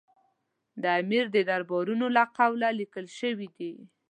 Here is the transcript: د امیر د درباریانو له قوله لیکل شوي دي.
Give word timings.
د 0.81 0.83
امیر 1.01 1.25
د 1.35 1.37
درباریانو 1.49 2.07
له 2.17 2.23
قوله 2.37 2.69
لیکل 2.79 3.05
شوي 3.19 3.47
دي. 3.57 3.73